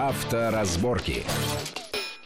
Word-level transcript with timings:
Авторазборки. 0.00 1.26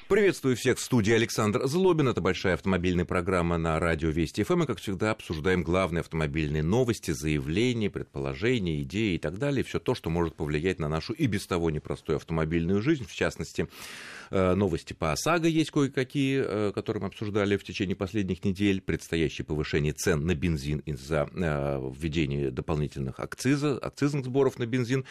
Приветствую 0.06 0.54
всех 0.54 0.76
в 0.76 0.82
студии 0.82 1.14
Александр 1.14 1.66
Злобин. 1.66 2.08
Это 2.08 2.20
большая 2.20 2.54
автомобильная 2.54 3.06
программа 3.06 3.56
на 3.56 3.80
радио 3.80 4.10
Вести 4.10 4.42
ФМ. 4.42 4.64
И, 4.64 4.66
как 4.66 4.78
всегда, 4.78 5.12
обсуждаем 5.12 5.62
главные 5.62 6.00
автомобильные 6.00 6.62
новости, 6.62 7.12
заявления, 7.12 7.88
предположения, 7.88 8.82
идеи 8.82 9.14
и 9.14 9.18
так 9.18 9.38
далее. 9.38 9.64
Все 9.64 9.80
то, 9.80 9.94
что 9.94 10.10
может 10.10 10.34
повлиять 10.34 10.78
на 10.78 10.90
нашу 10.90 11.14
и 11.14 11.26
без 11.26 11.46
того 11.46 11.70
непростую 11.70 12.16
автомобильную 12.16 12.82
жизнь. 12.82 13.06
В 13.06 13.14
частности, 13.14 13.66
Э, 14.30 14.54
новости 14.54 14.92
по 14.92 15.12
ОСАГО 15.12 15.48
есть 15.48 15.70
кое-какие, 15.70 16.42
э, 16.44 16.72
которые 16.74 17.02
мы 17.02 17.06
обсуждали 17.08 17.56
в 17.56 17.64
течение 17.64 17.96
последних 17.96 18.44
недель. 18.44 18.80
Предстоящее 18.80 19.44
повышение 19.44 19.92
цен 19.92 20.26
на 20.26 20.34
бензин 20.34 20.78
из-за 20.80 21.28
э, 21.32 21.92
введения 21.96 22.50
дополнительных 22.50 23.20
акциза, 23.20 23.78
акцизных 23.78 24.24
сборов 24.24 24.58
на 24.58 24.66
бензин. 24.66 25.04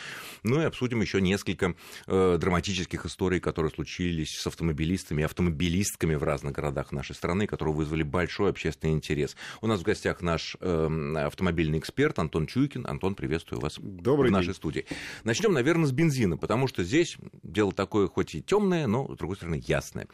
Ну 0.43 0.61
и 0.61 0.65
обсудим 0.65 1.01
еще 1.01 1.21
несколько 1.21 1.75
драматических 2.05 3.05
историй, 3.05 3.39
которые 3.39 3.71
случились 3.71 4.37
с 4.37 4.47
автомобилистами 4.83 5.21
и 5.21 5.25
автомобилистками 5.25 6.15
в 6.15 6.23
разных 6.23 6.54
городах 6.54 6.92
нашей 6.92 7.15
страны, 7.15 7.47
которые 7.47 7.73
вызвали 7.73 8.04
большой 8.04 8.50
общественный 8.50 8.93
интерес. 8.93 9.36
У 9.61 9.68
нас 9.68 9.79
в 9.79 9.83
гостях 9.83 10.21
наш 10.21 10.56
автомобильный 10.56 11.79
эксперт 11.79 12.19
Антон 12.19 12.47
Чуйкин. 12.47 12.86
Антон, 12.86 13.15
приветствую 13.15 13.61
вас 13.61 13.79
Добрый 13.79 14.29
в 14.29 14.33
день. 14.33 14.39
нашей 14.39 14.54
студии. 14.54 14.86
Начнем, 15.23 15.54
наверное, 15.54 15.86
с 15.86 15.92
бензина, 15.92 16.37
потому 16.37 16.68
что 16.68 16.83
здесь 16.83 17.18
дело 17.43 17.71
такое 17.71 18.07
хоть 18.07 18.36
и 18.36 18.42
темное, 18.42 18.87
но 18.87 19.14
с 19.14 19.18
другой 19.18 19.37
стороны, 19.37 19.61
ясное. 19.65 20.07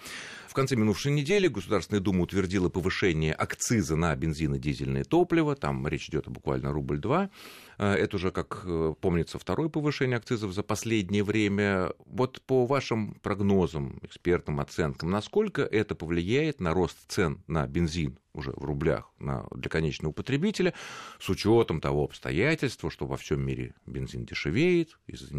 В 0.47 0.53
конце 0.53 0.75
минувшей 0.75 1.11
недели 1.11 1.47
Государственная 1.47 2.01
Дума 2.01 2.23
утвердила 2.23 2.69
повышение 2.69 3.33
акциза 3.33 3.95
на 3.95 4.15
бензин 4.15 4.55
и 4.55 4.59
дизельное 4.59 5.03
топливо. 5.03 5.55
Там 5.55 5.87
речь 5.87 6.09
идет 6.09 6.27
о 6.27 6.31
буквально 6.31 6.71
рубль-два. 6.71 7.29
Э, 7.79 7.93
это 7.93 8.17
уже, 8.17 8.31
как 8.31 8.63
э, 8.65 8.93
помнится, 8.99 9.39
второе 9.39 9.69
повышение 9.69 10.17
акцизов 10.17 10.53
за 10.53 10.63
последнее 10.63 11.23
время. 11.23 11.93
Вот 12.05 12.41
по 12.41 12.65
вашим 12.65 13.15
прогнозам, 13.21 13.99
экспертным 14.01 14.58
оценкам, 14.59 15.09
насколько 15.11 15.61
это 15.63 15.95
повлияет 15.95 16.59
на 16.59 16.73
рост 16.73 16.97
цен 17.07 17.43
на 17.47 17.67
бензин 17.67 18.19
уже 18.39 18.51
в 18.51 18.63
рублях 18.63 19.11
на, 19.19 19.45
для 19.51 19.69
конечного 19.69 20.11
потребителя, 20.11 20.73
с 21.19 21.29
учетом 21.29 21.79
того 21.81 22.05
обстоятельства, 22.05 22.89
что 22.89 23.05
во 23.05 23.17
всем 23.17 23.41
мире 23.41 23.75
бензин 23.85 24.25
дешевеет 24.25 24.97
из-за 25.07 25.29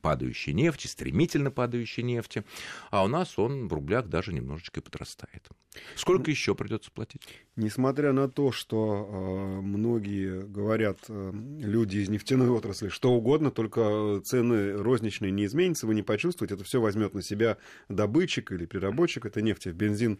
падающей 0.00 0.52
нефти, 0.52 0.86
стремительно 0.86 1.50
падающей 1.50 2.02
нефти, 2.02 2.44
а 2.90 3.04
у 3.04 3.08
нас 3.08 3.38
он 3.38 3.68
в 3.68 3.72
рублях 3.72 4.08
даже 4.08 4.32
немножечко 4.32 4.80
подрастает. 4.80 5.48
Сколько 5.94 6.30
еще 6.30 6.54
придется 6.54 6.90
платить? 6.90 7.22
Несмотря 7.56 8.12
на 8.12 8.28
то, 8.28 8.52
что 8.52 9.08
э, 9.08 9.60
многие 9.60 10.42
говорят, 10.42 10.98
э, 11.08 11.32
люди 11.60 11.98
из 11.98 12.08
нефтяной 12.08 12.48
отрасли, 12.48 12.88
что 12.88 13.12
угодно, 13.12 13.50
только 13.50 14.20
цены 14.24 14.72
розничные 14.72 15.30
не 15.30 15.44
изменятся, 15.44 15.86
вы 15.86 15.94
не 15.94 16.02
почувствуете, 16.02 16.54
это 16.54 16.64
все 16.64 16.80
возьмет 16.80 17.14
на 17.14 17.22
себя 17.22 17.58
добытчик 17.88 18.52
или 18.52 18.66
переработчик 18.66 19.26
этой 19.26 19.42
нефти 19.42 19.68
в 19.68 19.74
бензин. 19.74 20.18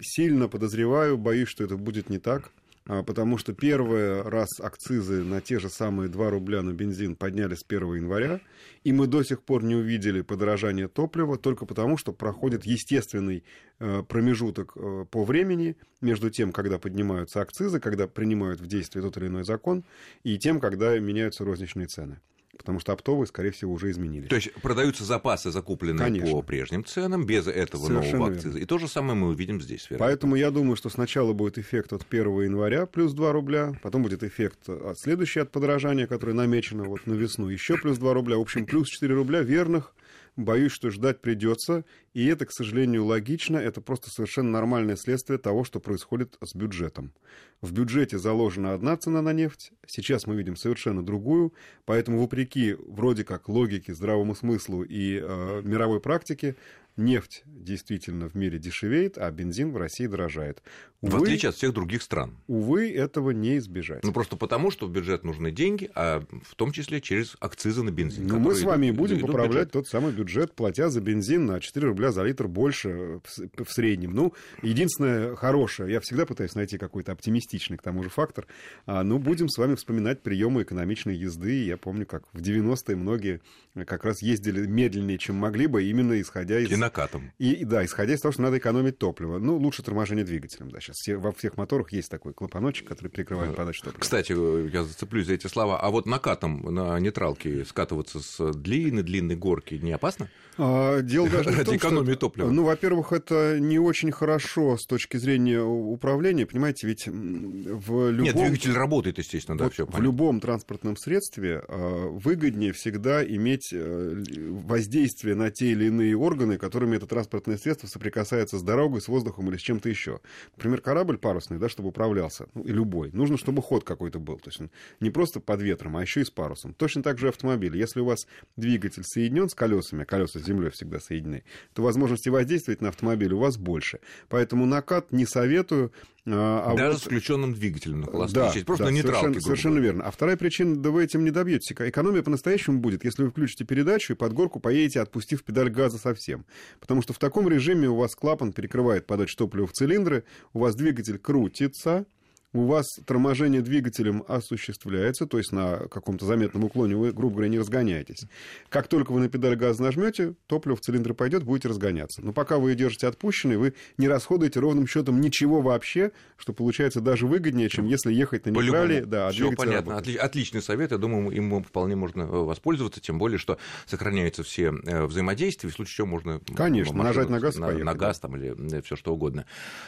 Сильно 0.00 0.48
подозреваю, 0.48 1.16
боюсь, 1.16 1.48
что 1.48 1.64
это 1.64 1.71
будет 1.76 2.10
не 2.10 2.18
так. 2.18 2.52
А, 2.84 3.02
потому 3.04 3.38
что 3.38 3.52
первый 3.52 4.22
раз 4.22 4.58
акцизы 4.58 5.22
на 5.22 5.40
те 5.40 5.60
же 5.60 5.68
самые 5.68 6.08
2 6.08 6.30
рубля 6.30 6.62
на 6.62 6.72
бензин 6.72 7.14
подняли 7.14 7.54
с 7.54 7.64
1 7.66 7.94
января, 7.94 8.40
и 8.82 8.92
мы 8.92 9.06
до 9.06 9.22
сих 9.22 9.42
пор 9.42 9.62
не 9.62 9.76
увидели 9.76 10.22
подорожание 10.22 10.88
топлива 10.88 11.38
только 11.38 11.64
потому, 11.64 11.96
что 11.96 12.12
проходит 12.12 12.66
естественный 12.66 13.44
э, 13.78 14.02
промежуток 14.02 14.72
э, 14.74 15.06
по 15.08 15.24
времени 15.24 15.76
между 16.00 16.28
тем, 16.30 16.50
когда 16.52 16.78
поднимаются 16.78 17.40
акцизы, 17.40 17.78
когда 17.78 18.08
принимают 18.08 18.60
в 18.60 18.66
действие 18.66 19.02
тот 19.02 19.16
или 19.16 19.28
иной 19.28 19.44
закон, 19.44 19.84
и 20.24 20.36
тем, 20.36 20.58
когда 20.58 20.98
меняются 20.98 21.44
розничные 21.44 21.86
цены 21.86 22.20
потому 22.56 22.80
что 22.80 22.92
оптовые, 22.92 23.26
скорее 23.26 23.50
всего, 23.50 23.72
уже 23.72 23.90
изменились. 23.90 24.28
То 24.28 24.36
есть 24.36 24.52
продаются 24.54 25.04
запасы, 25.04 25.50
закупленные 25.50 26.04
Конечно. 26.04 26.30
по 26.30 26.42
прежним 26.42 26.84
ценам, 26.84 27.26
без 27.26 27.46
этого 27.46 27.86
Совершенно 27.86 28.18
нового 28.18 28.32
акциза. 28.32 28.48
Верно. 28.50 28.62
И 28.62 28.66
то 28.66 28.78
же 28.78 28.88
самое 28.88 29.14
мы 29.14 29.28
увидим 29.28 29.60
здесь. 29.60 29.88
Вероятно. 29.88 30.06
Поэтому 30.06 30.36
я 30.36 30.50
думаю, 30.50 30.76
что 30.76 30.88
сначала 30.90 31.32
будет 31.32 31.58
эффект 31.58 31.92
от 31.92 32.06
1 32.08 32.42
января 32.42 32.86
плюс 32.86 33.12
2 33.12 33.32
рубля, 33.32 33.78
потом 33.82 34.02
будет 34.02 34.22
эффект 34.22 34.68
от 34.68 34.98
следующий 34.98 35.40
от 35.40 35.50
подорожания, 35.50 36.06
который 36.06 36.34
намечено 36.34 36.84
вот 36.84 37.06
на 37.06 37.14
весну, 37.14 37.48
еще 37.48 37.76
плюс 37.76 37.98
2 37.98 38.14
рубля. 38.14 38.36
В 38.36 38.42
общем, 38.42 38.66
плюс 38.66 38.88
4 38.88 39.14
рубля 39.14 39.40
верных 39.40 39.94
боюсь, 40.36 40.72
что 40.72 40.90
ждать 40.90 41.20
придется. 41.20 41.84
И 42.14 42.26
это, 42.26 42.46
к 42.46 42.52
сожалению, 42.52 43.04
логично. 43.04 43.56
Это 43.56 43.80
просто 43.80 44.10
совершенно 44.10 44.50
нормальное 44.50 44.96
следствие 44.96 45.38
того, 45.38 45.64
что 45.64 45.80
происходит 45.80 46.36
с 46.42 46.54
бюджетом. 46.54 47.12
В 47.60 47.72
бюджете 47.72 48.18
заложена 48.18 48.74
одна 48.74 48.96
цена 48.96 49.22
на 49.22 49.32
нефть, 49.32 49.72
сейчас 49.86 50.26
мы 50.26 50.34
видим 50.34 50.56
совершенно 50.56 51.04
другую. 51.04 51.54
Поэтому, 51.84 52.20
вопреки 52.20 52.74
вроде 52.74 53.24
как 53.24 53.48
логике, 53.48 53.94
здравому 53.94 54.34
смыслу 54.34 54.82
и 54.82 55.20
э, 55.22 55.62
мировой 55.62 56.00
практике, 56.00 56.56
нефть 56.96 57.42
действительно 57.46 58.28
в 58.28 58.34
мире 58.34 58.58
дешевеет, 58.58 59.18
а 59.18 59.30
бензин 59.30 59.72
в 59.72 59.76
России 59.76 60.06
дорожает. 60.06 60.62
Увы, 61.02 61.18
в 61.18 61.22
отличие 61.22 61.48
от 61.48 61.56
всех 61.56 61.72
других 61.72 62.00
стран. 62.00 62.38
Увы, 62.46 62.92
этого 62.92 63.30
не 63.30 63.58
избежать. 63.58 64.04
Ну, 64.04 64.12
просто 64.12 64.36
потому, 64.36 64.70
что 64.70 64.86
в 64.86 64.90
бюджет 64.90 65.24
нужны 65.24 65.50
деньги, 65.50 65.90
а 65.96 66.24
в 66.48 66.54
том 66.54 66.70
числе 66.70 67.00
через 67.00 67.36
акцизы 67.40 67.82
на 67.82 67.90
бензин. 67.90 68.28
Ну, 68.28 68.38
мы 68.38 68.54
с 68.54 68.62
вами 68.62 68.86
идут, 68.86 68.98
будем 68.98 69.20
поправлять 69.20 69.72
тот 69.72 69.88
самый 69.88 70.12
бюджет, 70.12 70.54
платя 70.54 70.90
за 70.90 71.00
бензин 71.00 71.46
на 71.46 71.60
4 71.60 71.88
рубля 71.88 72.12
за 72.12 72.22
литр 72.22 72.46
больше 72.46 73.20
в, 73.24 73.64
в 73.64 73.72
среднем. 73.72 74.12
Ну, 74.14 74.32
единственное 74.62 75.34
хорошее, 75.34 75.92
я 75.92 76.00
всегда 76.00 76.24
пытаюсь 76.24 76.54
найти 76.54 76.78
какой-то 76.78 77.10
оптимистичный, 77.10 77.78
к 77.78 77.82
тому 77.82 78.04
же, 78.04 78.08
фактор, 78.08 78.46
а, 78.86 79.02
ну, 79.02 79.18
будем 79.18 79.48
с 79.48 79.58
вами 79.58 79.74
вспоминать 79.74 80.22
приемы 80.22 80.62
экономичной 80.62 81.16
езды. 81.16 81.64
Я 81.64 81.78
помню, 81.78 82.06
как 82.06 82.22
в 82.32 82.40
90-е 82.40 82.94
многие 82.94 83.40
как 83.86 84.04
раз 84.04 84.22
ездили 84.22 84.66
медленнее, 84.66 85.18
чем 85.18 85.34
могли 85.34 85.66
бы, 85.66 85.82
именно 85.82 86.20
исходя 86.20 86.60
из 86.60 86.70
накатом. 86.82 87.32
И, 87.38 87.64
да, 87.64 87.84
исходя 87.84 88.14
из 88.14 88.20
того, 88.20 88.32
что 88.32 88.42
надо 88.42 88.58
экономить 88.58 88.98
топливо. 88.98 89.38
Ну, 89.38 89.56
лучше 89.56 89.82
торможение 89.82 90.24
двигателем. 90.24 90.70
Да, 90.70 90.80
сейчас 90.80 90.96
все, 90.96 91.16
во 91.16 91.32
всех 91.32 91.56
моторах 91.56 91.92
есть 91.92 92.10
такой 92.10 92.34
клапаночек, 92.34 92.86
который 92.88 93.08
прикрывает 93.08 93.56
подачу 93.56 93.84
топлива. 93.84 94.00
Кстати, 94.00 94.32
я 94.72 94.84
зацеплюсь 94.84 95.26
за 95.26 95.34
эти 95.34 95.46
слова. 95.46 95.80
А 95.80 95.90
вот 95.90 96.06
накатом 96.06 96.62
на 96.74 96.98
нейтралке 96.98 97.64
скатываться 97.64 98.20
с 98.20 98.52
длинной-длинной 98.52 99.36
горки 99.36 99.74
не 99.74 99.92
опасно? 99.92 100.28
А, 100.58 101.00
дело 101.00 101.28
даже 101.28 101.50
не 101.50 101.56
в 101.56 101.64
том, 101.64 101.76
экономии 101.76 102.12
что, 102.12 102.20
топлива. 102.20 102.50
Ну, 102.50 102.64
во-первых, 102.64 103.12
это 103.12 103.58
не 103.58 103.78
очень 103.78 104.12
хорошо 104.12 104.76
с 104.76 104.86
точки 104.86 105.16
зрения 105.16 105.62
управления. 105.62 106.46
Понимаете, 106.46 106.86
ведь 106.86 107.06
в 107.06 108.10
любом... 108.10 108.24
Нет, 108.24 108.36
двигатель 108.36 108.72
работает, 108.72 109.18
естественно, 109.18 109.56
да, 109.56 109.64
вот 109.64 109.72
все 109.72 109.86
В 109.86 110.00
любом 110.00 110.40
транспортном 110.40 110.96
средстве 110.96 111.62
а, 111.66 112.08
выгоднее 112.08 112.72
всегда 112.72 113.24
иметь 113.24 113.70
э, 113.72 114.22
воздействие 114.50 115.34
на 115.34 115.50
те 115.50 115.70
или 115.72 115.86
иные 115.86 116.16
органы, 116.16 116.58
которыми 116.72 116.96
это 116.96 117.06
транспортное 117.06 117.58
средство 117.58 117.86
соприкасается 117.86 118.56
с 118.56 118.62
дорогой, 118.62 119.02
с 119.02 119.08
воздухом 119.08 119.50
или 119.50 119.58
с 119.58 119.60
чем-то 119.60 119.90
еще. 119.90 120.20
Например, 120.56 120.80
корабль 120.80 121.18
парусный, 121.18 121.58
да, 121.58 121.68
чтобы 121.68 121.90
управлялся, 121.90 122.46
ну, 122.54 122.62
и 122.62 122.72
любой. 122.72 123.10
Нужно, 123.12 123.36
чтобы 123.36 123.60
ход 123.60 123.84
какой-то 123.84 124.18
был. 124.18 124.38
То 124.38 124.48
есть 124.48 124.72
не 124.98 125.10
просто 125.10 125.38
под 125.40 125.60
ветром, 125.60 125.98
а 125.98 126.00
еще 126.00 126.22
и 126.22 126.24
с 126.24 126.30
парусом. 126.30 126.72
Точно 126.72 127.02
так 127.02 127.18
же 127.18 127.28
автомобиль. 127.28 127.76
Если 127.76 128.00
у 128.00 128.06
вас 128.06 128.26
двигатель 128.56 129.02
соединен 129.04 129.50
с 129.50 129.54
колесами, 129.54 130.04
колеса 130.04 130.40
с 130.40 130.44
землей 130.44 130.70
всегда 130.70 130.98
соединены, 130.98 131.44
то 131.74 131.82
возможности 131.82 132.30
воздействовать 132.30 132.80
на 132.80 132.88
автомобиль 132.88 133.34
у 133.34 133.38
вас 133.38 133.58
больше. 133.58 134.00
Поэтому 134.30 134.64
накат 134.64 135.12
не 135.12 135.26
советую. 135.26 135.92
А, 136.24 136.70
а 136.70 136.76
Даже 136.76 136.92
вот... 136.92 137.00
с 137.00 137.04
включенным 137.04 137.52
двигателем 137.52 138.00
на 138.00 138.06
холостую 138.06 138.52
да, 138.54 138.64
Просто 138.64 138.84
да, 138.84 138.90
на 138.90 138.94
нейтралке. 138.94 139.20
Совершенно, 139.20 139.42
совершенно 139.42 139.78
верно. 139.78 140.04
А 140.04 140.10
вторая 140.12 140.36
причина, 140.36 140.76
да 140.76 140.90
вы 140.90 141.04
этим 141.04 141.24
не 141.24 141.32
добьетесь. 141.32 141.72
Экономия 141.72 142.22
по-настоящему 142.22 142.78
будет, 142.78 143.04
если 143.04 143.24
вы 143.24 143.30
включите 143.30 143.64
передачу 143.64 144.12
и 144.12 144.16
под 144.16 144.32
горку 144.32 144.60
поедете, 144.60 145.00
отпустив 145.00 145.42
педаль 145.42 145.70
газа 145.70 145.98
совсем. 145.98 146.46
Потому 146.78 147.02
что 147.02 147.12
в 147.12 147.18
таком 147.18 147.48
режиме 147.48 147.88
у 147.88 147.96
вас 147.96 148.14
клапан 148.14 148.52
перекрывает 148.52 149.06
подачу 149.06 149.36
топлива 149.36 149.66
в 149.66 149.72
цилиндры, 149.72 150.24
у 150.52 150.60
вас 150.60 150.76
двигатель 150.76 151.18
крутится, 151.18 152.06
у 152.52 152.66
вас 152.66 152.98
торможение 153.06 153.62
двигателем 153.62 154.24
осуществляется, 154.28 155.26
то 155.26 155.38
есть 155.38 155.52
на 155.52 155.88
каком-то 155.88 156.26
заметном 156.26 156.64
уклоне 156.64 156.96
вы, 156.96 157.12
грубо 157.12 157.36
говоря, 157.36 157.48
не 157.48 157.58
разгоняетесь. 157.58 158.24
Как 158.68 158.88
только 158.88 159.12
вы 159.12 159.20
на 159.20 159.28
педаль 159.28 159.56
газа 159.56 159.82
нажмете, 159.82 160.34
топливо 160.46 160.76
в 160.76 160.80
цилиндр 160.80 161.14
пойдет, 161.14 161.44
будете 161.44 161.68
разгоняться. 161.68 162.22
Но 162.22 162.32
пока 162.32 162.58
вы 162.58 162.70
ее 162.70 162.76
держите 162.76 163.06
отпущенной, 163.06 163.56
вы 163.56 163.74
не 163.96 164.08
расходуете 164.08 164.60
ровным 164.60 164.86
счетом 164.86 165.20
ничего 165.20 165.62
вообще, 165.62 166.12
что 166.36 166.52
получается 166.52 167.00
даже 167.00 167.26
выгоднее, 167.26 167.68
чем 167.68 167.86
если 167.86 168.12
ехать 168.12 168.44
на 168.46 168.50
нейтрале. 168.50 169.04
Да, 169.04 169.30
Все 169.30 169.52
понятно. 169.52 169.92
Отли- 169.92 170.16
отличный 170.16 170.62
совет. 170.62 170.92
Я 170.92 170.98
думаю, 170.98 171.30
им 171.30 171.62
вполне 171.62 171.96
можно 171.96 172.22
э, 172.22 172.26
воспользоваться, 172.26 173.00
тем 173.00 173.18
более, 173.18 173.38
что 173.38 173.58
сохраняются 173.86 174.42
все 174.42 174.72
э, 174.84 175.04
взаимодействия, 175.04 175.70
в 175.70 175.72
случае 175.72 175.94
чего 175.96 176.06
можно... 176.06 176.40
Конечно, 176.54 176.94
нажать 177.02 177.28
на 177.28 177.40
газ 177.40 177.56
на, 177.56 177.72
на 177.72 177.94
газ 177.94 178.20
там, 178.20 178.36
или 178.36 178.76
э, 178.76 178.82
все 178.82 178.96
что 178.96 179.14
угодно. 179.14 179.46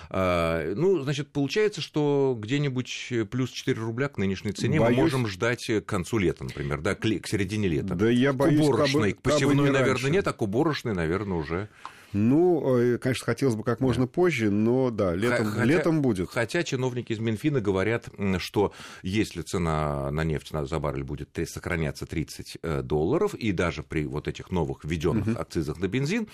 А, 0.08 0.72
ну, 0.74 1.00
значит, 1.00 1.28
получается, 1.30 1.80
что 1.80 2.36
где 2.40 2.53
где-нибудь 2.54 3.08
э, 3.10 3.24
плюс 3.24 3.50
4 3.50 3.80
рубля 3.80 4.08
к 4.08 4.18
нынешней 4.18 4.52
цене 4.52 4.78
боюсь... 4.78 4.96
мы 4.96 5.02
можем 5.02 5.26
ждать 5.26 5.66
к 5.66 5.80
концу 5.82 6.18
лета, 6.18 6.44
например, 6.44 6.80
да, 6.80 6.94
к, 6.94 7.00
к 7.00 7.26
середине 7.26 7.68
лета. 7.68 7.94
Да 7.94 8.08
я 8.08 8.32
боюсь, 8.32 8.60
к 8.60 8.62
уборочной, 8.62 9.12
кабы, 9.12 9.20
к 9.20 9.22
посевной, 9.22 9.66
не 9.66 9.70
наверное, 9.70 9.92
раньше. 9.94 10.10
нет, 10.10 10.28
а 10.28 10.32
к 10.32 10.42
уборочной, 10.42 10.94
наверное, 10.94 11.36
уже 11.36 11.68
Ну, 12.14 12.78
э, 12.78 12.98
конечно, 12.98 13.24
хотелось 13.26 13.56
бы 13.56 13.64
как 13.64 13.80
можно 13.80 14.04
да. 14.04 14.10
позже, 14.10 14.50
но 14.50 14.90
да, 14.90 15.14
летом, 15.14 15.46
хотя, 15.46 15.64
летом 15.64 16.00
будет. 16.00 16.30
Хотя 16.30 16.62
чиновники 16.62 17.12
из 17.12 17.18
Минфина 17.18 17.60
говорят, 17.60 18.08
что 18.38 18.72
если 19.02 19.42
цена 19.42 20.10
на 20.10 20.24
нефть 20.24 20.52
за 20.52 20.78
баррель 20.78 21.02
будет 21.02 21.36
сохраняться 21.46 22.06
30 22.06 22.58
э, 22.62 22.82
долларов, 22.82 23.34
и 23.34 23.52
даже 23.52 23.82
при 23.82 24.06
вот 24.06 24.28
этих 24.28 24.50
новых 24.50 24.84
введенных 24.84 25.26
угу. 25.26 25.38
акцизах 25.38 25.78
на 25.78 25.88
бензин, 25.88 26.28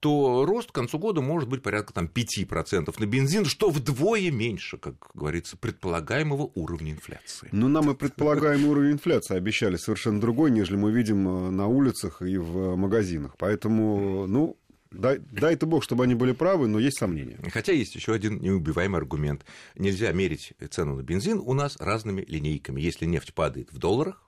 то 0.00 0.44
рост 0.46 0.70
к 0.70 0.74
концу 0.74 0.98
года 0.98 1.20
может 1.20 1.48
быть 1.48 1.62
порядка 1.62 1.92
там, 1.92 2.10
5% 2.12 2.94
на 2.98 3.06
бензин, 3.06 3.44
что 3.44 3.70
вдвое 3.70 4.30
меньше, 4.30 4.78
как 4.78 4.94
говорится, 5.14 5.56
предполагаемого 5.56 6.50
уровня 6.54 6.92
инфляции. 6.92 7.48
Ну, 7.52 7.68
нам 7.68 7.90
и 7.90 7.94
предполагаемый 7.94 8.70
уровень 8.70 8.92
инфляции 8.92 9.36
обещали 9.36 9.76
совершенно 9.76 10.20
другой, 10.20 10.50
нежели 10.50 10.76
мы 10.76 10.92
видим 10.92 11.28
э, 11.28 11.50
на 11.50 11.66
улицах 11.66 12.22
и 12.22 12.38
в 12.38 12.76
магазинах. 12.76 13.34
Поэтому, 13.38 14.26
ну, 14.26 14.56
Дай, 14.90 15.18
дай-то 15.18 15.66
бог, 15.66 15.82
чтобы 15.82 16.04
они 16.04 16.14
были 16.14 16.32
правы, 16.32 16.68
но 16.68 16.78
есть 16.78 16.98
сомнения. 16.98 17.38
Хотя 17.52 17.72
есть 17.72 17.94
еще 17.94 18.12
один 18.12 18.40
неубиваемый 18.40 18.98
аргумент. 18.98 19.44
Нельзя 19.74 20.12
мерить 20.12 20.54
цену 20.70 20.96
на 20.96 21.02
бензин 21.02 21.40
у 21.44 21.52
нас 21.54 21.76
разными 21.78 22.24
линейками. 22.26 22.80
Если 22.80 23.06
нефть 23.06 23.34
падает 23.34 23.72
в 23.72 23.78
долларах, 23.78 24.22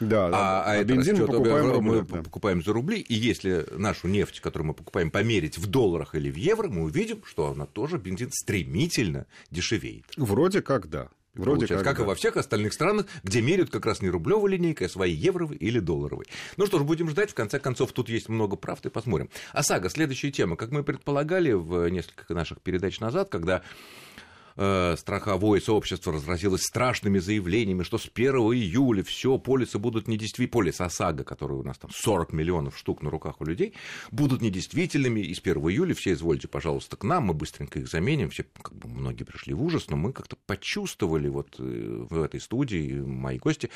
да, 0.00 0.26
а, 0.26 0.64
а, 0.64 0.72
а 0.72 0.84
бензин 0.84 1.18
мы 1.18 1.26
покупаем, 1.26 1.72
рубли, 1.72 1.90
мы 1.90 2.02
да. 2.02 2.22
покупаем 2.22 2.62
за 2.62 2.72
рубли, 2.72 3.00
и 3.00 3.14
если 3.14 3.66
нашу 3.76 4.08
нефть, 4.08 4.40
которую 4.40 4.68
мы 4.68 4.74
покупаем, 4.74 5.10
померить 5.10 5.58
в 5.58 5.66
долларах 5.66 6.14
или 6.14 6.30
в 6.30 6.36
евро, 6.36 6.68
мы 6.68 6.82
увидим, 6.82 7.22
что 7.24 7.48
она 7.48 7.66
тоже, 7.66 7.98
бензин, 7.98 8.30
стремительно 8.32 9.26
дешевеет. 9.50 10.06
Вроде 10.16 10.62
как 10.62 10.88
да. 10.88 11.08
Вроде 11.34 11.66
как, 11.66 11.82
как 11.82 11.96
да. 11.98 12.02
и 12.04 12.06
во 12.06 12.14
всех 12.14 12.36
остальных 12.36 12.72
странах, 12.72 13.06
где 13.22 13.42
меряют 13.42 13.70
как 13.70 13.86
раз 13.86 14.02
не 14.02 14.08
рублевой 14.08 14.52
линейкой, 14.52 14.86
а 14.86 14.90
своей 14.90 15.16
евровой 15.16 15.56
или 15.56 15.80
долларовой. 15.80 16.26
Ну 16.56 16.66
что 16.66 16.78
ж, 16.78 16.82
будем 16.82 17.10
ждать. 17.10 17.30
В 17.30 17.34
конце 17.34 17.58
концов, 17.58 17.92
тут 17.92 18.08
есть 18.08 18.28
много 18.28 18.56
правды, 18.56 18.90
посмотрим. 18.90 19.28
ОСАГО, 19.52 19.90
следующая 19.90 20.30
тема. 20.30 20.56
Как 20.56 20.70
мы 20.70 20.84
предполагали 20.84 21.52
в 21.52 21.88
несколько 21.88 22.34
наших 22.34 22.60
передач 22.60 23.00
назад, 23.00 23.28
когда 23.30 23.62
э, 24.56 24.96
страховое 24.98 25.60
сообщество 25.60 26.12
разразилось 26.12 26.62
страшными 26.62 27.18
заявлениями, 27.18 27.82
что 27.82 27.98
с 27.98 28.08
1 28.12 28.34
июля 28.34 29.02
все 29.02 29.38
полисы 29.38 29.78
будут 29.78 30.08
недействительными, 30.08 30.50
полис 30.50 30.80
ОСАГО, 30.80 31.24
который 31.24 31.56
у 31.56 31.62
нас 31.62 31.78
там 31.78 31.90
40 31.92 32.32
миллионов 32.32 32.78
штук 32.78 33.02
на 33.02 33.10
руках 33.10 33.40
у 33.40 33.44
людей, 33.44 33.74
будут 34.10 34.42
недействительными, 34.42 35.20
и 35.20 35.34
с 35.34 35.40
1 35.40 35.56
июля 35.56 35.94
все 35.94 36.12
извольте, 36.12 36.48
пожалуйста, 36.48 36.96
к 36.96 37.04
нам, 37.04 37.24
мы 37.24 37.34
быстренько 37.34 37.78
их 37.78 37.88
заменим, 37.88 38.30
все, 38.30 38.44
как 38.62 38.74
бы, 38.74 38.88
многие 38.88 39.24
пришли 39.24 39.54
в 39.54 39.62
ужас, 39.62 39.88
но 39.88 39.96
мы 39.96 40.12
как-то 40.12 40.36
почувствовали 40.46 41.28
вот 41.28 41.56
э, 41.58 42.06
в 42.08 42.22
этой 42.22 42.40
студии, 42.40 43.00
мои 43.00 43.38
гости, 43.38 43.70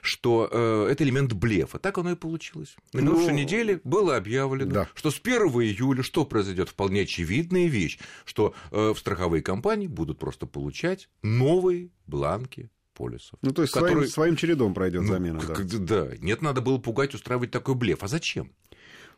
что 0.00 0.48
э, 0.50 0.88
это 0.90 1.04
элемент 1.04 1.32
блефа. 1.32 1.78
Так 1.78 1.98
оно 1.98 2.12
и 2.12 2.16
получилось. 2.16 2.74
На 2.92 3.00
ну, 3.00 3.12
минувшей 3.12 3.34
неделе 3.34 3.80
было 3.84 4.16
объявлено, 4.16 4.72
да. 4.72 4.88
что 4.94 5.10
с 5.10 5.20
1 5.22 5.36
июля 5.36 6.02
что 6.02 6.24
произойдет? 6.24 6.68
Вполне 6.68 7.02
очевидная 7.02 7.66
вещь, 7.66 7.98
что 8.24 8.54
э, 8.70 8.92
в 8.94 8.98
страховые 8.98 9.42
компании 9.42 9.86
будут 9.86 10.09
будут 10.10 10.18
просто 10.18 10.46
получать 10.46 11.08
новые 11.22 11.90
бланки 12.06 12.70
полисов. 12.94 13.38
Ну, 13.42 13.52
то 13.52 13.62
есть 13.62 13.72
которые... 13.72 13.96
своим, 13.96 14.10
своим 14.10 14.36
чередом 14.36 14.74
пройдет 14.74 15.02
ну, 15.02 15.08
замена. 15.08 15.40
Да. 15.40 15.54
да, 15.78 16.16
нет, 16.18 16.42
надо 16.42 16.60
было 16.60 16.78
пугать, 16.78 17.14
устраивать 17.14 17.52
такой 17.52 17.76
блеф. 17.76 18.02
А 18.02 18.08
зачем? 18.08 18.52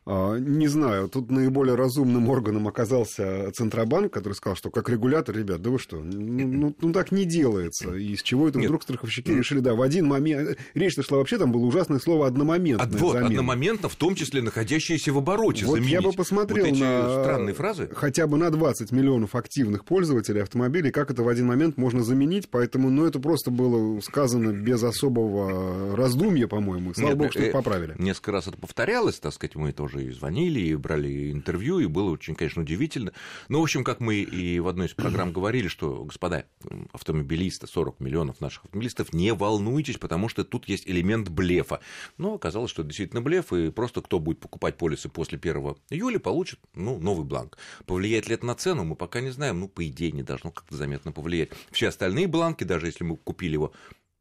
А, 0.04 0.36
не 0.36 0.66
знаю, 0.66 1.08
тут 1.08 1.30
наиболее 1.30 1.76
разумным 1.76 2.28
органом 2.28 2.66
оказался 2.66 3.52
Центробанк, 3.52 4.12
который 4.12 4.32
сказал, 4.32 4.56
что 4.56 4.70
как 4.70 4.88
регулятор, 4.88 5.36
ребят, 5.36 5.62
да 5.62 5.70
вы 5.70 5.78
что, 5.78 6.00
ну, 6.00 6.46
ну, 6.46 6.76
ну 6.80 6.92
так 6.92 7.12
не 7.12 7.24
делается. 7.24 7.94
И 7.94 8.16
с 8.16 8.22
чего 8.22 8.48
это 8.48 8.58
Нет. 8.58 8.66
вдруг 8.66 8.82
страховщики 8.82 9.28
Нет. 9.28 9.38
решили, 9.38 9.60
да, 9.60 9.74
в 9.74 9.82
один 9.82 10.06
момент... 10.06 10.58
Речь 10.74 10.96
шла 11.06 11.18
вообще, 11.18 11.38
там 11.38 11.52
было 11.52 11.64
ужасное 11.64 12.00
слово 12.00 12.26
«одномоментно». 12.26 12.84
От, 12.84 12.94
вот, 12.94 13.16
одномоментно, 13.16 13.88
в 13.88 13.94
том 13.94 14.16
числе 14.16 14.42
находящиеся 14.42 15.12
в 15.12 15.18
обороте. 15.18 15.66
Вот 15.66 15.78
я 15.80 16.02
бы 16.02 16.12
посмотрел 16.12 16.66
вот 16.66 16.78
на 16.78 17.22
странные 17.22 17.54
фразы. 17.54 17.88
хотя 17.94 18.26
бы 18.26 18.36
на 18.36 18.50
20 18.50 18.90
миллионов 18.90 19.36
активных 19.36 19.84
пользователей 19.84 20.42
автомобилей, 20.42 20.90
как 20.90 21.12
это 21.12 21.22
в 21.22 21.28
один 21.28 21.46
момент 21.46 21.76
можно 21.76 22.02
заменить, 22.02 22.48
поэтому, 22.50 22.90
ну, 22.90 23.06
это 23.06 23.20
просто 23.20 23.52
было 23.52 24.00
сказано 24.00 24.52
без 24.52 24.82
особого 24.82 25.96
раздумья, 25.96 26.48
по-моему. 26.48 26.92
Слава 26.92 27.10
Нет, 27.10 27.18
богу, 27.18 27.30
что 27.30 27.40
э, 27.40 27.44
это 27.44 27.52
поправили. 27.52 27.94
Несколько 27.98 28.32
раз 28.32 28.48
это 28.48 28.56
повторялось, 28.56 29.20
так 29.20 29.32
сказать, 29.32 29.54
мы 29.54 29.72
тоже 29.72 29.91
тоже 29.92 30.06
и 30.06 30.10
звонили, 30.10 30.60
и 30.60 30.74
брали 30.74 31.30
интервью, 31.30 31.78
и 31.78 31.86
было 31.86 32.10
очень, 32.10 32.34
конечно, 32.34 32.62
удивительно. 32.62 33.12
Но, 33.48 33.60
в 33.60 33.62
общем, 33.62 33.84
как 33.84 34.00
мы 34.00 34.16
и 34.16 34.58
в 34.60 34.68
одной 34.68 34.86
из 34.86 34.94
программ 34.94 35.32
говорили, 35.32 35.68
что, 35.68 36.04
господа 36.04 36.46
автомобилисты, 36.92 37.66
40 37.66 38.00
миллионов 38.00 38.40
наших 38.40 38.64
автомобилистов, 38.64 39.12
не 39.12 39.32
волнуйтесь, 39.32 39.98
потому 39.98 40.28
что 40.28 40.44
тут 40.44 40.68
есть 40.68 40.88
элемент 40.88 41.28
блефа. 41.28 41.80
Но 42.18 42.34
оказалось, 42.34 42.70
что 42.70 42.82
это 42.82 42.88
действительно 42.88 43.20
блеф, 43.20 43.52
и 43.52 43.70
просто 43.70 44.02
кто 44.02 44.18
будет 44.18 44.40
покупать 44.40 44.76
полисы 44.76 45.08
после 45.08 45.38
1 45.38 45.52
июля, 45.90 46.18
получит 46.18 46.60
ну, 46.74 46.98
новый 46.98 47.24
бланк. 47.24 47.58
Повлияет 47.86 48.28
ли 48.28 48.34
это 48.34 48.46
на 48.46 48.54
цену, 48.54 48.84
мы 48.84 48.96
пока 48.96 49.20
не 49.20 49.30
знаем. 49.30 49.60
Ну, 49.60 49.68
по 49.68 49.86
идее, 49.86 50.12
не 50.12 50.22
должно 50.22 50.50
как-то 50.50 50.76
заметно 50.76 51.12
повлиять. 51.12 51.50
Все 51.70 51.88
остальные 51.88 52.26
бланки, 52.26 52.64
даже 52.64 52.86
если 52.86 53.04
мы 53.04 53.16
купили 53.16 53.54
его, 53.54 53.72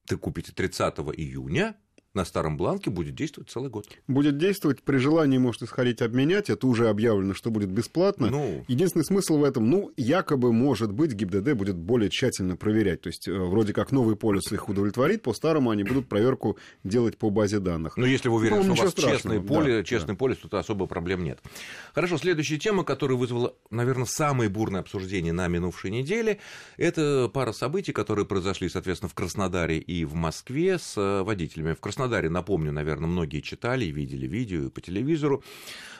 ты 0.06 0.18
купите 0.18 0.52
30 0.52 0.96
июня, 1.16 1.76
на 2.14 2.26
старом 2.26 2.58
бланке 2.58 2.90
будет 2.90 3.16
действовать 3.16 3.50
целый 3.50 3.70
год. 3.70 3.88
Будет 4.08 4.38
действовать, 4.38 4.84
при 4.84 4.98
желании 4.98 5.38
можете 5.38 5.66
сходить 5.66 6.02
обменять, 6.02 6.50
это 6.50 6.68
уже 6.68 6.90
объявлено, 6.90 7.34
что 7.34 7.52
будет 7.52 7.70
бесплатно. 7.70 8.30
Ну... 8.30 8.66
Единственный 8.68 9.06
смысл 9.06 9.38
в 9.38 9.44
этом, 9.44 9.70
ну, 9.70 9.92
якобы, 9.96 10.52
может 10.52 10.92
быть, 10.92 11.14
ГИБДД 11.14 11.54
будет 11.54 11.78
более 11.78 12.10
тщательно 12.10 12.58
проверять. 12.58 13.02
То 13.02 13.08
есть, 13.08 13.28
э, 13.28 13.34
вроде 13.34 13.74
как 13.74 13.92
новый 13.92 14.16
полис 14.16 14.52
их 14.52 14.68
удовлетворит, 14.68 15.22
по 15.22 15.34
старому 15.34 15.70
они 15.70 15.84
будут 15.84 16.10
проверку 16.10 16.58
делать 16.84 17.18
по 17.18 17.30
базе 17.30 17.60
данных. 17.60 17.96
Но 17.96 18.06
если 18.06 18.28
вы 18.28 18.36
уверены, 18.36 18.64
ну, 18.64 18.76
что 18.76 18.84
у 18.84 18.86
вас 18.88 18.94
честный, 18.94 19.42
поле, 19.42 19.78
да, 19.78 19.84
честный 19.84 20.16
да. 20.16 20.18
полис, 20.18 20.38
то 20.38 20.58
особо 20.58 20.88
проблем 20.88 21.24
нет. 21.24 21.40
Хорошо, 21.94 22.18
следующая 22.18 22.58
тема, 22.58 22.84
которая 22.84 23.18
вызвала, 23.18 23.56
наверное, 23.70 24.06
самое 24.06 24.50
бурное 24.50 24.82
обсуждение 24.82 25.32
на 25.32 25.48
минувшей 25.48 25.92
неделе, 25.92 26.40
это 26.76 27.32
пара 27.34 27.54
событий, 27.54 27.94
которые 27.94 28.26
произошли, 28.26 28.68
соответственно, 28.68 29.10
в 29.10 29.14
Краснодаре 29.14 29.78
и 29.78 30.04
в 30.04 30.14
Москве 30.16 30.78
с 30.78 30.98
э, 30.98 31.24
водителями. 31.24 31.74
В 31.74 31.80
Краснодаре 31.80 32.01
Краснодаре, 32.02 32.30
напомню, 32.30 32.72
наверное, 32.72 33.08
многие 33.08 33.42
читали 33.42 33.86
и 33.86 33.92
видели 33.92 34.26
видео 34.26 34.72
по 34.72 34.82
телевизору 34.82 35.44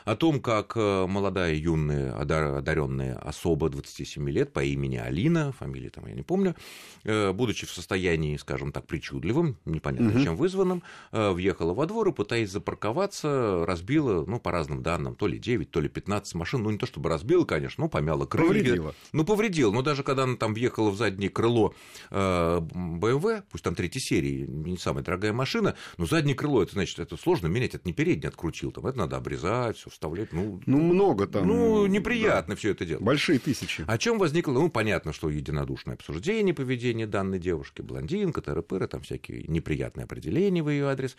о 0.04 0.16
том, 0.16 0.40
как 0.40 0.72
э, 0.76 1.06
молодая 1.06 1.54
юная 1.54 2.12
одаренная 2.12 3.16
особа 3.18 3.68
27 3.68 4.28
лет 4.30 4.52
по 4.52 4.62
имени 4.64 4.96
Алина, 4.96 5.52
фамилия 5.52 5.90
там 5.90 6.06
я 6.06 6.14
не 6.14 6.22
помню, 6.22 6.56
э, 7.04 7.32
будучи 7.32 7.66
в 7.66 7.70
состоянии, 7.70 8.36
скажем 8.36 8.72
так, 8.72 8.86
причудливым, 8.86 9.58
непонятно 9.64 10.10
угу. 10.10 10.24
чем 10.24 10.36
вызванным, 10.36 10.82
э, 11.12 11.30
въехала 11.30 11.72
во 11.72 11.86
двор 11.86 12.08
и, 12.08 12.12
пытаясь 12.12 12.50
запарковаться, 12.50 13.64
разбила, 13.66 14.24
ну, 14.26 14.40
по 14.40 14.50
разным 14.50 14.82
данным, 14.82 15.14
то 15.14 15.26
ли 15.26 15.38
9, 15.38 15.70
то 15.70 15.80
ли 15.80 15.88
15 15.88 16.34
машин, 16.34 16.62
ну, 16.62 16.70
не 16.70 16.78
то 16.78 16.86
чтобы 16.86 17.08
разбила, 17.08 17.44
конечно, 17.44 17.84
но 17.84 17.88
помяла 17.88 18.26
крылья. 18.26 18.48
Повредила. 18.48 18.94
Ну, 19.12 19.24
повредила, 19.24 19.72
но 19.72 19.82
даже 19.82 20.02
когда 20.02 20.24
она 20.24 20.36
там 20.36 20.54
въехала 20.54 20.90
в 20.90 20.96
заднее 20.96 21.30
крыло 21.30 21.74
BMW, 22.10 23.42
пусть 23.50 23.64
там 23.64 23.74
третьей 23.74 24.00
серии, 24.00 24.46
не 24.46 24.76
самая 24.76 25.04
дорогая 25.04 25.32
машина, 25.32 25.76
но 25.98 26.06
заднее 26.06 26.34
крыло, 26.34 26.62
это 26.62 26.72
значит, 26.72 26.98
это 26.98 27.16
сложно 27.16 27.46
менять, 27.46 27.74
это 27.74 27.82
не 27.84 27.92
переднее 27.92 28.28
открутил, 28.28 28.72
там, 28.72 28.86
это 28.86 28.98
надо 28.98 29.16
обрезать, 29.16 29.76
все 29.76 29.90
вставлять. 29.90 30.32
Ну, 30.32 30.60
ну 30.66 30.80
много 30.80 31.26
там. 31.26 31.46
Ну, 31.46 31.86
неприятно 31.86 32.54
да. 32.54 32.58
все 32.58 32.70
это 32.70 32.84
делать. 32.84 33.04
Большие 33.04 33.38
тысячи. 33.38 33.84
О 33.86 33.98
чем 33.98 34.18
возникло? 34.18 34.52
Ну, 34.52 34.70
понятно, 34.70 35.12
что 35.12 35.28
единодушное 35.30 35.94
обсуждение 35.94 36.54
поведения 36.54 37.06
данной 37.06 37.38
девушки, 37.38 37.82
блондинка, 37.82 38.40
ТРПР, 38.40 38.86
там 38.88 39.02
всякие 39.02 39.44
неприятные 39.48 40.04
определения 40.04 40.62
в 40.62 40.68
ее 40.68 40.88
адрес. 40.88 41.16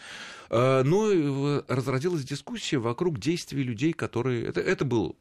А, 0.50 0.84
но 0.84 1.06
ну, 1.14 1.64
разразилась 1.68 2.24
дискуссия 2.24 2.78
вокруг 2.78 3.20
действий 3.20 3.64
людей, 3.64 3.94
которые... 3.94 4.46
Это, 4.46 4.62
это 4.62 4.86
был 4.86 5.16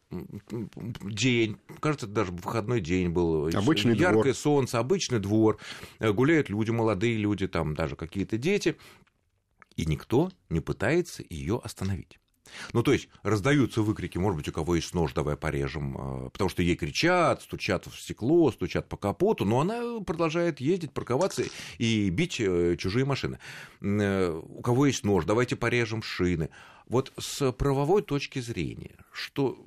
день, 1.02 1.58
кажется, 1.80 2.06
это 2.06 2.14
даже 2.14 2.32
выходной 2.32 2.80
день 2.80 3.08
был. 3.08 3.48
Обычный 3.54 3.96
Яркое 3.96 4.22
двор. 4.22 4.34
солнце, 4.34 4.78
обычный 4.78 5.18
двор. 5.18 5.58
Гуляют 6.00 6.48
люди, 6.48 6.70
молодые 6.70 7.16
люди, 7.16 7.46
там 7.46 7.74
даже 7.74 7.96
какие-то 7.96 8.38
дети. 8.38 8.76
И 9.82 9.84
никто 9.84 10.30
не 10.48 10.60
пытается 10.60 11.24
ее 11.28 11.60
остановить. 11.64 12.20
Ну, 12.72 12.84
то 12.84 12.92
есть 12.92 13.08
раздаются 13.24 13.82
выкрики, 13.82 14.16
может 14.16 14.36
быть, 14.36 14.48
у 14.48 14.52
кого 14.52 14.76
есть 14.76 14.94
нож, 14.94 15.12
давай 15.12 15.36
порежем, 15.36 15.96
а, 15.98 16.30
потому 16.30 16.48
что 16.48 16.62
ей 16.62 16.76
кричат, 16.76 17.42
стучат 17.42 17.88
в 17.88 18.00
стекло, 18.00 18.52
стучат 18.52 18.88
по 18.88 18.96
капоту, 18.96 19.44
но 19.44 19.60
она 19.60 19.98
продолжает 20.06 20.60
ездить, 20.60 20.92
парковаться 20.92 21.42
и 21.78 22.10
бить 22.10 22.40
э, 22.40 22.76
чужие 22.78 23.04
машины. 23.04 23.40
Э, 23.80 24.40
у 24.40 24.62
кого 24.62 24.86
есть 24.86 25.02
нож, 25.02 25.24
давайте 25.24 25.56
порежем 25.56 26.00
шины. 26.00 26.50
Вот 26.86 27.12
с 27.18 27.50
правовой 27.50 28.02
точки 28.02 28.38
зрения, 28.38 28.94
что 29.10 29.66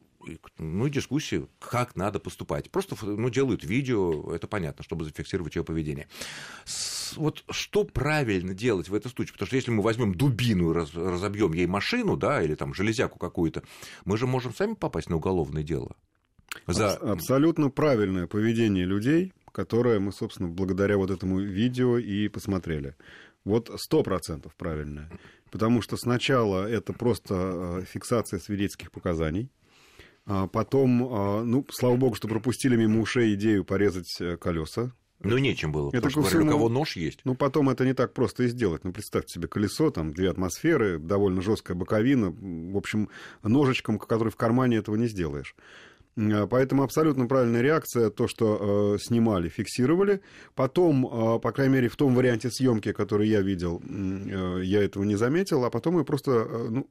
ну, 0.58 0.89
дискуссии, 0.89 1.48
как 1.60 1.96
надо 1.96 2.20
поступать. 2.20 2.70
Просто 2.72 2.96
ну, 3.05 3.29
делают 3.29 3.63
видео, 3.63 4.34
это 4.34 4.48
понятно, 4.48 4.84
чтобы 4.84 5.05
зафиксировать 5.05 5.55
ее 5.55 5.63
поведение. 5.63 6.08
С, 6.65 7.15
вот 7.17 7.44
что 7.50 7.84
правильно 7.84 8.53
делать 8.53 8.89
в 8.89 8.94
этой 8.94 9.12
случае? 9.12 9.34
Потому 9.34 9.48
что 9.48 9.55
если 9.55 9.72
мы 9.72 9.84
возьмем 9.84 10.13
дубину 10.13 10.72
и 10.72 10.74
раз, 10.74 10.94
разобьем 10.94 11.53
ей 11.53 11.67
машину, 11.67 12.17
да, 12.17 12.41
или 12.41 12.55
там 12.55 12.74
железяку 12.74 13.20
какую-то, 13.20 13.63
мы 14.05 14.17
же 14.17 14.27
можем 14.27 14.53
сами 14.53 14.74
попасть 14.74 15.10
на 15.10 15.17
уголовное 15.17 15.63
дело. 15.63 15.96
За... 16.67 16.94
Абсолютно 16.94 17.70
правильное 17.70 18.27
поведение 18.27 18.86
людей, 18.86 19.34
которое 19.51 20.00
мы, 20.00 20.12
собственно, 20.12 20.50
благодаря 20.50 20.98
вот 20.98 21.12
этому 21.12 21.39
видео 21.39 21.98
и 21.98 22.27
посмотрели. 22.27 22.96
Вот 23.44 23.72
сто 23.77 24.03
процентов 24.03 24.55
правильное. 24.55 25.10
Потому 25.51 25.82
что 25.82 25.96
сначала 25.96 26.67
это 26.67 26.91
просто 26.91 27.36
э, 27.36 27.86
фиксация 27.86 28.39
свидетельских 28.39 28.91
показаний, 28.91 29.50
потом, 30.25 30.98
ну, 31.50 31.65
слава 31.72 31.96
богу, 31.96 32.15
что 32.15 32.27
пропустили 32.27 32.75
мимо 32.75 33.01
ушей 33.01 33.34
идею 33.36 33.63
порезать 33.63 34.17
колеса 34.39 34.91
ну, 35.22 35.38
нечем 35.38 35.72
было, 35.72 35.89
это 35.89 36.08
потому 36.08 36.27
что, 36.27 36.44
у 36.44 36.48
кого 36.48 36.70
нож 36.70 36.96
есть. 36.96 37.22
Ну, 37.24 37.36
потом 37.36 37.70
это 37.70 37.86
не 37.86 37.94
так 37.94 38.13
просто 38.13 38.44
и 38.44 38.48
сделать. 38.48 38.84
Ну, 38.84 38.91
представьте 38.91 39.34
себе 39.34 39.48
колесо, 39.48 39.89
там, 39.89 40.13
две 40.13 40.29
атмосферы, 40.29 41.00
довольно 41.00 41.41
жесткая 41.41 41.75
боковина. 41.75 42.32
В 42.32 42.77
общем, 42.77 43.10
ножичком, 43.41 43.98
который 43.98 44.29
в 44.29 44.36
кармане 44.36 44.77
этого 44.77 44.96
не 44.96 45.08
сделаешь. 45.08 45.55
Э, 46.17 46.48
поэтому 46.48 46.84
абсолютно 46.84 47.27
правильная 47.27 47.62
реакция, 47.62 48.10
то, 48.10 48.27
что 48.27 48.95
э, 48.95 48.98
снимали, 49.00 49.50
фиксировали. 49.50 50.22
Потом, 50.53 51.05
э, 51.05 51.39
по 51.39 51.51
крайней 51.51 51.74
мере, 51.74 51.89
в 51.89 51.95
том 51.95 52.15
варианте 52.15 52.50
съемки, 52.50 52.91
который 52.93 53.27
я 53.27 53.41
видел, 53.41 53.81
э, 53.84 54.62
я 54.63 54.84
этого 54.84 55.03
не 55.03 55.15
заметил, 55.15 55.65
а 55.65 55.69
потом 55.69 55.98
ее 55.98 56.05
просто 56.05 56.31
э, 56.31 56.67
ну, 56.69 56.88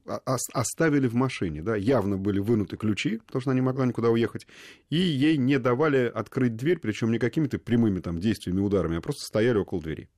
оставили 0.53 1.07
в 1.07 1.15
машине. 1.15 1.61
Да? 1.61 1.75
Явно 1.75 2.17
были 2.17 2.39
вынуты 2.39 2.77
ключи, 2.77 3.17
потому 3.25 3.41
что 3.41 3.51
она 3.51 3.59
не 3.59 3.65
могла 3.65 3.85
никуда 3.85 4.09
уехать, 4.09 4.47
и 4.89 4.97
ей 4.97 5.37
не 5.37 5.59
давали 5.59 6.11
открыть 6.13 6.55
дверь, 6.55 6.79
причем 6.79 7.11
не 7.11 7.19
какими-то 7.19 7.57
прямыми 7.57 7.99
там, 7.99 8.19
действиями, 8.19 8.59
ударами, 8.61 8.97
а 8.97 9.01
просто 9.01 9.21
стояли 9.25 9.57
около 9.57 9.81
двери. 9.81 10.09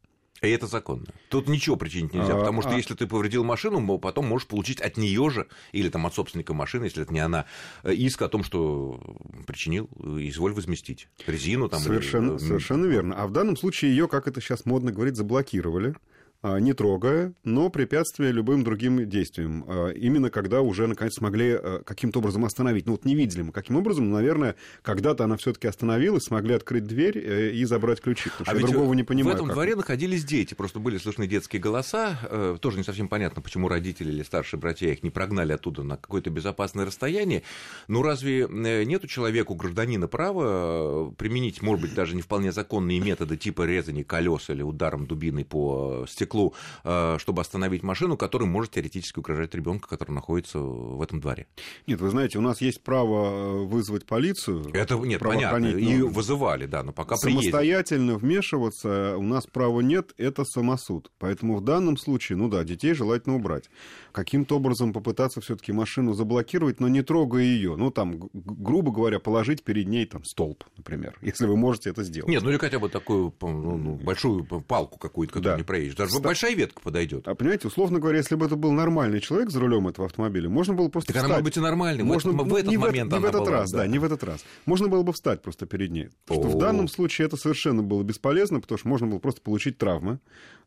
И 0.41 0.50
это 0.50 0.67
законно. 0.67 1.06
Тут 1.29 1.48
ничего 1.48 1.75
причинить 1.75 2.13
нельзя, 2.13 2.36
а, 2.36 2.39
потому 2.39 2.62
что 2.62 2.72
а... 2.72 2.75
если 2.75 2.94
ты 2.94 3.08
повредил 3.08 3.44
машину, 3.44 3.98
потом 3.98 4.27
можешь 4.27 4.48
получить 4.48 4.79
от 4.82 4.98
нее 4.98 5.29
же, 5.29 5.48
или 5.72 5.89
там 5.89 6.06
от 6.06 6.13
собственника 6.13 6.53
машины, 6.53 6.86
если 6.86 7.03
это 7.03 7.13
не 7.13 7.20
она, 7.20 7.46
э, 7.84 7.94
иск 7.94 8.22
о 8.22 8.29
том, 8.29 8.44
что 8.44 9.00
причинил, 9.48 9.89
изволь 10.00 10.53
возместить 10.53 11.08
резину. 11.25 11.70
Там, 11.70 11.79
совершенно, 11.79 12.34
или... 12.34 12.38
совершенно 12.38 12.86
верно. 12.86 13.15
А 13.15 13.27
в 13.27 13.32
данном 13.32 13.58
случае 13.58 13.91
ее, 13.91 14.08
как 14.08 14.27
это 14.27 14.39
сейчас 14.39 14.65
модно 14.65 14.91
говорить, 14.91 15.15
заблокировали. 15.15 15.96
А, 16.44 16.60
не 16.60 16.74
трогая, 16.74 17.34
но 17.44 17.70
препятствуя 17.70 18.29
любым 18.29 18.63
другим 18.63 19.10
действиям. 19.10 19.65
А, 19.67 19.89
именно 19.89 20.29
когда 20.29 20.62
уже, 20.62 20.86
наконец, 20.86 21.15
смогли 21.15 21.53
а, 21.53 21.82
каким-то 21.84 22.20
образом 22.20 22.46
остановить. 22.46 22.86
Ну 22.86 22.91
вот 22.91 23.06
не 23.06 23.15
видели 23.15 23.41
мы, 23.41 23.51
каким 23.51 23.75
образом, 23.75 24.12
наверное, 24.12 24.56
когда-то 24.84 25.24
она 25.24 25.38
все-таки 25.38 25.67
остановилась, 25.67 26.25
смогли 26.25 26.53
открыть 26.53 26.86
дверь 26.86 27.17
э, 27.17 27.51
и 27.53 27.65
забрать 27.65 28.01
ключи. 28.01 28.29
Потому 28.29 28.46
а 28.46 28.51
что 28.51 28.67
я 28.67 28.67
другого 28.67 28.94
не 28.94 29.01
понимаю. 29.01 29.34
В 29.34 29.36
этом 29.36 29.48
как. 29.48 29.56
дворе 29.56 29.75
находились 29.75 30.24
дети, 30.24 30.53
просто 30.53 30.79
были 30.79 31.00
слышны 31.00 31.25
детские 31.25 31.60
голоса. 31.60 32.20
Э, 32.29 32.58
тоже 32.62 32.77
не 32.77 32.84
совсем 32.84 33.08
понятно, 33.08 33.41
почему 33.41 33.67
родители 33.67 34.12
или 34.12 34.22
старшие 34.22 34.60
братья 34.60 34.89
их 34.91 35.01
не 35.01 35.10
прогнали 35.10 35.53
оттуда 35.53 35.82
на 35.82 35.98
какое-то 35.98 36.29
безопасное 36.29 36.86
расстояние. 36.86 37.41
Ну 37.88 38.03
разве 38.03 38.41
э, 38.41 38.84
нет 38.84 39.03
у 39.03 39.08
человека, 39.08 39.53
у 39.53 39.56
гражданина 39.56 40.08
права 40.08 41.10
применить, 41.17 41.63
может 41.63 41.82
быть, 41.82 41.96
даже 41.96 42.15
не 42.15 42.22
вполне 42.22 42.51
законные 42.51 43.00
методы 43.00 43.38
типа 43.38 43.63
резания 43.63 44.03
колес 44.03 44.51
или 44.51 44.62
ударом 44.62 45.08
дубиной 45.08 45.44
по 45.44 46.06
стеклу 46.08 46.26
стеклу, 46.27 46.53
э, 46.84 47.17
чтобы 47.19 47.41
остановить 47.41 47.84
машину, 47.84 48.17
которая 48.17 48.50
может 48.50 48.72
теоретически 48.72 49.19
угрожать 49.19 49.55
ребенку, 49.55 49.88
который 49.88 50.12
находится 50.12 50.60
в 50.60 51.01
этом 51.01 51.22
дворе. 51.22 51.48
Нет, 51.88 52.01
вы 52.01 52.10
знаете, 52.10 52.38
у 52.38 52.41
нас 52.41 52.62
есть 52.62 52.84
право 52.84 53.62
э, 53.62 53.65
вызвать 53.65 54.05
полицию. 54.05 54.69
Это 54.74 54.96
нет, 54.96 55.22
понятно. 55.22 55.65
И 55.65 56.01
вызывали, 56.01 56.65
да, 56.65 56.84
но 56.84 56.91
пока 56.91 57.15
Самостоятельно 57.15 58.17
приедет. 58.17 58.22
вмешиваться 58.22 59.17
у 59.17 59.24
нас 59.24 59.48
права 59.48 59.81
нет, 59.81 60.13
это 60.17 60.43
самосуд. 60.43 61.12
Поэтому 61.19 61.57
в 61.57 61.63
данном 61.63 61.98
случае, 61.98 62.38
ну 62.38 62.50
да, 62.50 62.63
детей 62.63 62.93
желательно 62.93 63.36
убрать. 63.36 63.69
Каким-то 64.12 64.57
образом 64.57 64.93
попытаться 64.93 65.41
все-таки 65.41 65.72
машину 65.72 66.13
заблокировать, 66.13 66.79
но 66.79 66.88
не 66.88 67.01
трогая 67.03 67.43
ее. 67.43 67.75
Ну, 67.75 67.91
там, 67.91 68.29
грубо 68.34 68.91
говоря, 68.91 69.19
положить 69.19 69.63
перед 69.63 69.88
ней 69.88 70.05
там 70.05 70.24
столб, 70.24 70.63
например, 70.75 71.17
если 71.22 71.46
вы 71.46 71.55
можете 71.55 71.89
это 71.89 72.03
сделать. 72.03 72.29
Нет, 72.29 72.43
ну 72.43 72.50
или 72.50 72.57
хотя 72.57 72.79
бы 72.79 72.89
такую 72.89 73.34
ну, 73.41 73.77
ну 73.77 73.96
большую 73.96 74.43
палку 74.43 75.00
какую-то, 75.00 75.34
которую 75.34 75.55
да. 75.55 75.57
не 75.57 75.63
проедешь. 75.63 75.96
Даже 75.96 76.12
Ста... 76.17 76.27
большая 76.27 76.55
ветка 76.55 76.81
подойдет. 76.81 77.27
А 77.27 77.36
понимаете, 77.36 77.67
условно 77.67 78.00
говоря, 78.00 78.17
если 78.17 78.36
бы 78.36 78.45
это 78.45 78.55
был 78.55 78.71
нормальный 78.71 79.19
человек 79.19 79.50
за 79.50 79.59
рулем 79.59 79.88
этого 79.88 80.07
автомобиля, 80.07 80.50
можно 80.50 80.74
было 80.74 80.89
просто 80.89 81.13
так 81.13 81.17
встать. 81.17 81.25
она 81.25 81.36
может 81.36 81.45
быть 81.45 81.57
и 81.57 81.59
нормальной. 81.59 82.03
Можно... 82.03 82.31
В, 82.31 82.47
в 82.47 82.55
этот 82.55 82.71
не 82.71 82.77
момент 82.77 83.12
в, 83.12 83.15
не 83.15 83.21
в 83.21 83.25
этот 83.25 83.41
была, 83.41 83.51
раз, 83.51 83.71
да. 83.71 83.79
да, 83.79 83.88
не 83.88 84.00
в 84.00 84.03
этот 84.03 84.24
раз. 84.24 84.43
Можно 84.65 84.88
было 84.88 85.03
бы 85.03 85.13
встать 85.13 85.41
просто 85.41 85.65
перед 85.65 85.91
ней. 85.91 86.09
Потому 86.25 86.50
что 86.50 86.57
в 86.57 86.59
данном 86.59 86.88
случае 86.88 87.27
это 87.27 87.38
совершенно 87.38 87.83
было 87.83 88.03
бесполезно, 88.03 88.59
потому 88.59 88.77
что 88.77 88.88
можно 88.88 89.07
было 89.07 89.19
просто 89.19 89.41
получить 89.41 89.77
травмы. 89.77 90.19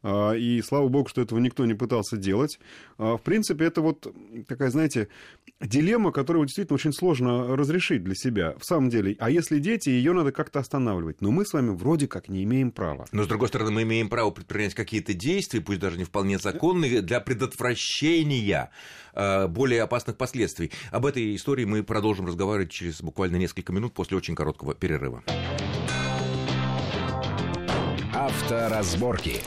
А, 0.03 0.33
и 0.33 0.63
слава 0.63 0.89
богу, 0.89 1.09
что 1.09 1.21
этого 1.21 1.39
никто 1.39 1.67
не 1.67 1.75
пытался 1.75 2.17
делать. 2.17 2.59
А, 2.99 3.17
в 3.17 3.23
принципе, 3.23 3.65
это 3.67 3.83
вот 3.83 4.07
такая, 4.49 4.71
знаете, 4.71 5.09
дилемма, 5.61 6.13
которую 6.13 6.47
действительно 6.47 6.77
очень 6.77 6.93
сложно 6.93 7.57
разрешить 7.57 8.03
для 8.03 8.15
себя. 8.15 8.55
В 8.59 8.65
самом 8.65 8.89
деле, 8.89 9.17
а 9.19 9.31
если 9.31 9.59
дети, 9.59 9.91
ее 9.91 10.13
надо 10.13 10.33
как-то 10.33 10.59
останавливать. 10.59 11.21
Но 11.21 11.31
мы 11.31 11.45
с 11.45 11.53
вами 11.53 11.71
вроде 11.71 12.09
как 12.09 12.29
не 12.29 12.45
имеем 12.45 12.71
права. 12.71 13.07
Но, 13.13 13.25
с 13.25 13.27
другой 13.27 13.49
стороны, 13.49 13.71
мы 13.71 13.83
имеем 13.83 14.09
право 14.09 14.31
предпринять 14.31 14.75
какие-то 14.75 15.13
действия, 15.13 15.40
пусть 15.49 15.81
даже 15.81 15.97
не 15.99 16.05
вполне 16.05 16.39
законные, 16.39 17.01
для 17.03 17.21
предотвращения 17.21 18.71
а, 19.13 19.49
более 19.49 19.83
опасных 19.83 20.17
последствий. 20.17 20.71
Об 20.91 21.07
этой 21.07 21.35
истории 21.37 21.65
мы 21.65 21.83
продолжим 21.83 22.27
разговаривать 22.27 22.71
через 22.71 23.03
буквально 23.03 23.37
несколько 23.37 23.73
минут 23.73 23.95
после 23.95 24.17
очень 24.17 24.35
короткого 24.35 24.75
перерыва. 24.75 25.23
Авторазборки. 28.13 29.41